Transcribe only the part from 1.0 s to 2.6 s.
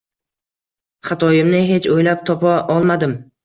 Xatoimni hech o`ylab topa